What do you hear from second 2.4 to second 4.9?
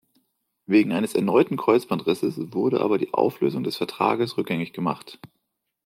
wurde aber die Auflösung des Vertrages rückgängig